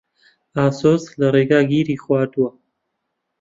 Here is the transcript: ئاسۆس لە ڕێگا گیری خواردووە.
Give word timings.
ئاسۆس 0.57 1.03
لە 1.19 1.27
ڕێگا 1.33 1.61
گیری 1.71 2.01
خواردووە. 2.03 2.49